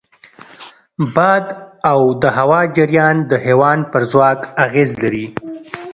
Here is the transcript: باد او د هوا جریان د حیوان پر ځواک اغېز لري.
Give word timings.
باد 1.15 1.45
او 1.91 1.99
د 2.21 2.23
هوا 2.37 2.61
جریان 2.77 3.15
د 3.31 3.31
حیوان 3.45 3.79
پر 3.91 4.01
ځواک 4.11 4.39
اغېز 4.65 4.89
لري. 5.01 5.25